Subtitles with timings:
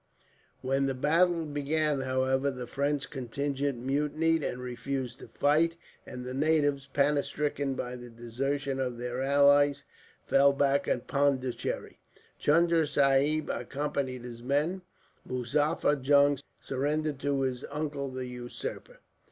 [0.63, 5.75] When the battle began, however, the French contingent mutinied and refused to fight;
[6.07, 9.83] and the natives, panic stricken by the desertion of their allies,
[10.25, 11.99] fell back on Pondicherry.
[12.39, 14.81] Chunda Sahib accompanied his men.
[15.23, 19.01] Muzaffar Jung surrendered to his uncle, the usurper.